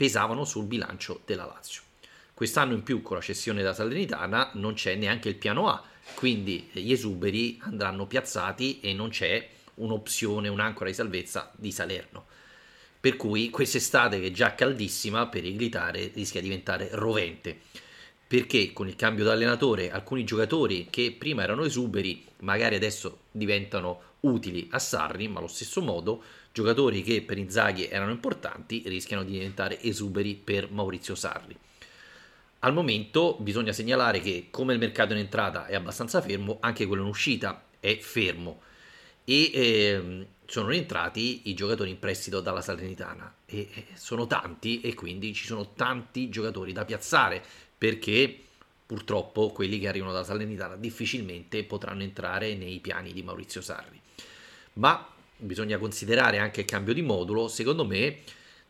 [0.00, 1.82] Pesavano sul bilancio della Lazio.
[2.32, 6.70] Quest'anno in più con la cessione da Salernitana non c'è neanche il piano A, quindi
[6.72, 12.24] gli esuberi andranno piazzati e non c'è un'opzione, un'ancora di salvezza di Salerno.
[12.98, 17.60] Per cui quest'estate che è già caldissima per il Glitare rischia di diventare rovente.
[18.30, 24.68] Perché con il cambio d'allenatore alcuni giocatori che prima erano esuberi magari adesso diventano utili
[24.70, 26.22] a Sarri, ma allo stesso modo
[26.52, 31.56] giocatori che per Inzaghi erano importanti rischiano di diventare esuberi per Maurizio Sarri.
[32.60, 37.02] Al momento bisogna segnalare che come il mercato in entrata è abbastanza fermo, anche quello
[37.02, 38.60] in uscita è fermo.
[39.24, 43.34] E eh, sono rientrati i giocatori in prestito dalla Salernitana.
[43.44, 47.42] E sono tanti e quindi ci sono tanti giocatori da piazzare
[47.80, 48.38] perché
[48.84, 53.98] purtroppo quelli che arrivano dalla Salernitana difficilmente potranno entrare nei piani di Maurizio Sarri.
[54.74, 58.18] Ma bisogna considerare anche il cambio di modulo, secondo me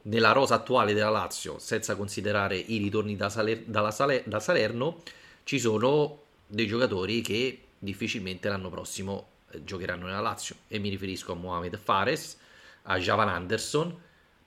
[0.02, 5.02] nella rosa attuale della Lazio, senza considerare i ritorni da, Saler- Saler- da Salerno,
[5.42, 9.27] ci sono dei giocatori che difficilmente l'anno prossimo
[9.64, 12.39] giocheranno nella Lazio e mi riferisco a Mohamed Fares,
[12.83, 13.92] a Javan Anderson,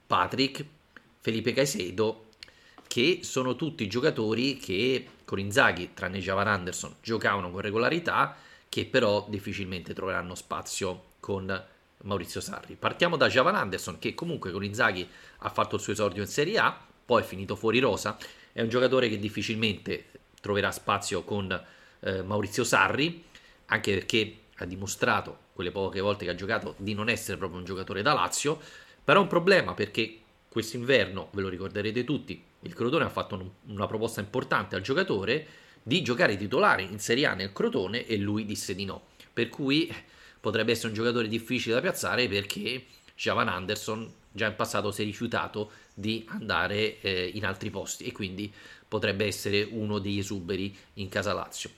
[0.08, 0.64] Patrick,
[1.20, 2.28] Felipe Caicedo
[2.94, 8.36] che sono tutti giocatori che con Inzaghi, tranne Javan Anderson, giocavano con regolarità
[8.70, 11.66] che però difficilmente troveranno spazio con
[12.04, 12.76] Maurizio Sarri.
[12.76, 16.60] Partiamo da Javan Anderson che comunque con Inzaghi ha fatto il suo esordio in Serie
[16.60, 18.16] A, poi è finito fuori rosa,
[18.52, 21.52] è un giocatore che difficilmente troverà spazio con
[22.00, 23.24] eh, Maurizio Sarri,
[23.66, 27.66] anche perché ha dimostrato quelle poche volte che ha giocato di non essere proprio un
[27.66, 28.62] giocatore da Lazio,
[29.04, 30.20] però è un problema perché
[30.54, 35.48] quest'inverno, ve lo ricorderete tutti, il Crotone ha fatto una proposta importante al giocatore
[35.82, 39.08] di giocare titolare in Serie A nel Crotone e lui disse di no.
[39.34, 39.92] Per cui
[40.40, 45.06] potrebbe essere un giocatore difficile da piazzare perché Javan Anderson già in passato si è
[45.06, 48.54] rifiutato di andare eh, in altri posti e quindi
[48.88, 51.72] potrebbe essere uno degli esuberi in casa Lazio.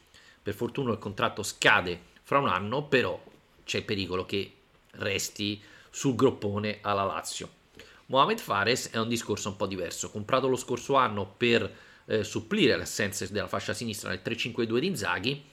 [0.43, 3.23] Per fortuna il contratto scade fra un anno, però
[3.63, 4.51] c'è il pericolo che
[4.91, 7.63] resti sul groppone alla Lazio.
[8.07, 11.73] Mohamed Fares è un discorso un po' diverso, comprato lo scorso anno per
[12.05, 12.87] eh, supplire le
[13.31, 15.43] della fascia sinistra nel 3-5-2 di Inzaghi,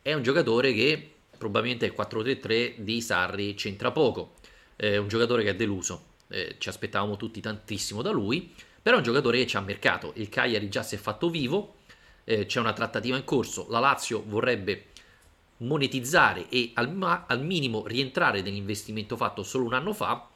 [0.00, 4.34] è un giocatore che probabilmente il 4-3-3 di Sarri c'entra poco,
[4.76, 8.98] è un giocatore che è deluso, eh, ci aspettavamo tutti tantissimo da lui, però è
[8.98, 11.76] un giocatore che ci ha mercato, il Cagliari già si è fatto vivo,
[12.22, 14.86] eh, c'è una trattativa in corso, la Lazio vorrebbe
[15.58, 20.28] monetizzare e al, ma- al minimo rientrare nell'investimento fatto solo un anno fa,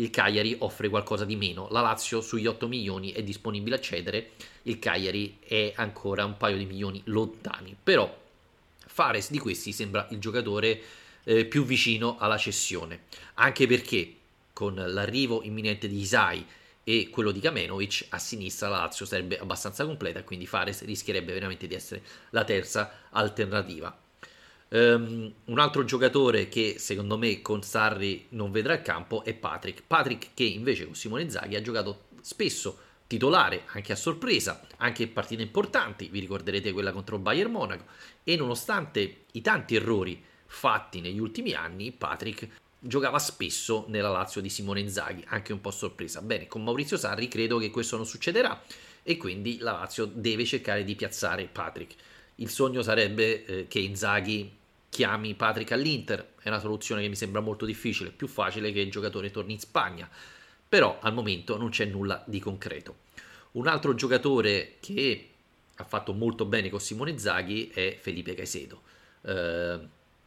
[0.00, 1.68] il Cagliari offre qualcosa di meno.
[1.70, 4.30] La Lazio sugli 8 milioni è disponibile a cedere,
[4.62, 7.76] il Cagliari è ancora un paio di milioni lontani.
[7.80, 8.18] Però
[8.86, 10.80] Fares di questi sembra il giocatore
[11.24, 14.14] eh, più vicino alla cessione, anche perché
[14.52, 16.44] con l'arrivo imminente di Isai
[16.82, 21.66] e quello di Kamenovic a sinistra la Lazio sarebbe abbastanza completa, quindi Fares rischierebbe veramente
[21.66, 23.99] di essere la terza alternativa.
[24.72, 29.82] Um, un altro giocatore che secondo me con Sarri non vedrà il campo è Patrick.
[29.84, 32.78] Patrick che invece con Simone Zaghi ha giocato spesso
[33.08, 37.86] titolare anche a sorpresa, anche in partite importanti, vi ricorderete quella contro Bayern Monaco
[38.22, 42.48] e nonostante i tanti errori fatti negli ultimi anni, Patrick
[42.78, 46.22] giocava spesso nella Lazio di Simone Inzaghi, anche un po' sorpresa.
[46.22, 48.62] Bene, con Maurizio Sarri credo che questo non succederà
[49.02, 51.94] e quindi la Lazio deve cercare di piazzare Patrick.
[52.36, 54.58] Il sogno sarebbe eh, che Inzaghi
[54.90, 58.90] chiami Patrick all'Inter, è una soluzione che mi sembra molto difficile, più facile che il
[58.90, 60.08] giocatore torni in Spagna,
[60.68, 63.08] però al momento non c'è nulla di concreto.
[63.52, 65.28] Un altro giocatore che
[65.76, 68.82] ha fatto molto bene con Simone Zaghi è Felipe Caicedo.
[69.22, 69.78] Eh,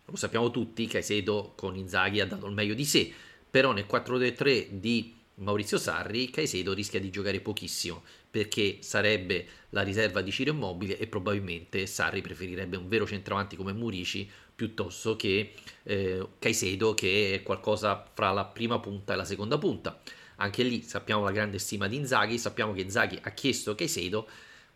[0.05, 3.11] lo sappiamo tutti, Caicedo con Inzaghi ha dato il meglio di sé,
[3.49, 10.21] però nel 4-3 di Maurizio Sarri, Caicedo rischia di giocare pochissimo perché sarebbe la riserva
[10.21, 15.53] di Ciro Immobile e probabilmente Sarri preferirebbe un vero centravanti come Murici piuttosto che
[15.83, 19.99] eh, Caicedo che è qualcosa fra la prima punta e la seconda punta.
[20.37, 24.27] Anche lì sappiamo la grande stima di Inzaghi, sappiamo che Inzaghi ha chiesto Caicedo,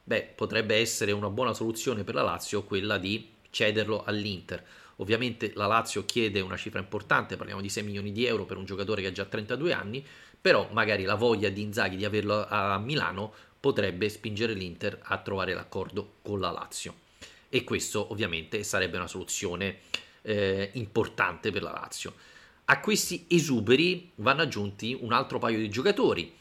[0.03, 4.63] beh potrebbe essere una buona soluzione per la Lazio quella di cederlo all'Inter.
[4.97, 8.65] Ovviamente la Lazio chiede una cifra importante, parliamo di 6 milioni di euro per un
[8.65, 10.05] giocatore che ha già 32 anni,
[10.39, 15.53] però magari la voglia di Inzaghi di averlo a Milano potrebbe spingere l'Inter a trovare
[15.53, 17.05] l'accordo con la Lazio
[17.49, 19.79] e questo ovviamente sarebbe una soluzione
[20.21, 22.13] eh, importante per la Lazio.
[22.65, 26.35] A questi esuberi vanno aggiunti un altro paio di giocatori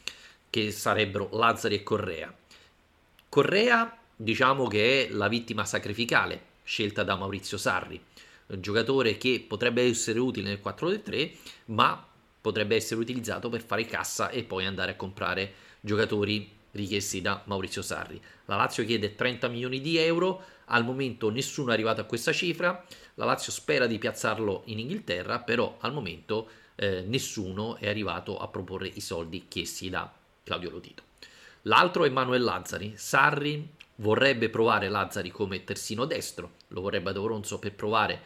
[0.49, 2.35] che sarebbero Lazzari e Correa.
[3.29, 8.01] Correa diciamo che è la vittima sacrificale scelta da Maurizio Sarri,
[8.47, 11.31] un giocatore che potrebbe essere utile nel 4-3
[11.65, 12.05] ma
[12.41, 17.81] potrebbe essere utilizzato per fare cassa e poi andare a comprare giocatori richiesti da Maurizio
[17.81, 18.21] Sarri.
[18.45, 22.85] La Lazio chiede 30 milioni di euro, al momento nessuno è arrivato a questa cifra,
[23.15, 28.47] la Lazio spera di piazzarlo in Inghilterra, però al momento eh, nessuno è arrivato a
[28.47, 30.11] proporre i soldi chiesti da
[30.43, 31.03] Claudio Lotito.
[31.63, 37.59] L'altro è Manuel Lazzari, Sarri vorrebbe provare Lazzari come terzino destro, lo vorrebbe ad Oronzo
[37.59, 38.21] per provare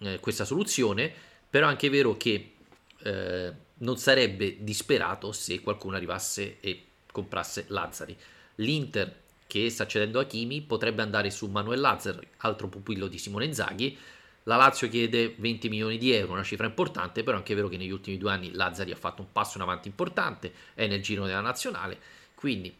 [0.00, 1.12] eh, questa soluzione,
[1.48, 2.52] però è anche vero che
[3.02, 8.16] eh, non sarebbe disperato se qualcuno arrivasse e comprasse Lazzari.
[8.56, 9.14] L'Inter
[9.46, 13.96] che sta cedendo a Kimi potrebbe andare su Manuel Lazzari, altro pupillo di Simone Zaghi.
[14.44, 17.76] La Lazio chiede 20 milioni di euro, una cifra importante, però è anche vero che
[17.76, 21.26] negli ultimi due anni Lazzari ha fatto un passo in avanti importante, è nel giro
[21.26, 21.98] della nazionale,
[22.34, 22.74] quindi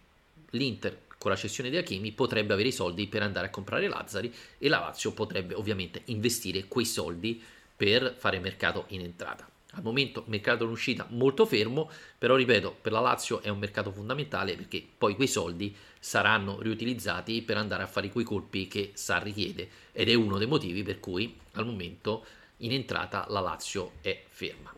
[0.50, 4.32] l'Inter con la cessione di Hakimi potrebbe avere i soldi per andare a comprare Lazzari
[4.56, 7.42] e la Lazio potrebbe ovviamente investire quei soldi
[7.76, 9.48] per fare mercato in entrata.
[9.72, 13.92] Al momento mercato in uscita molto fermo, però ripeto, per la Lazio è un mercato
[13.92, 19.32] fondamentale perché poi quei soldi saranno riutilizzati per andare a fare quei colpi che Sarri
[19.32, 22.24] chiede ed è uno dei motivi per cui al momento
[22.58, 24.72] in entrata la Lazio è ferma.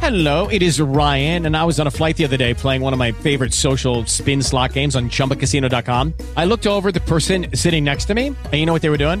[0.00, 2.92] Hello, it is Ryan, and I was on a flight the other day playing one
[2.92, 6.12] of my favorite social spin slot games on chumbacasino.com.
[6.36, 8.98] I looked over the person sitting next to me, and you know what they were
[8.98, 9.20] doing?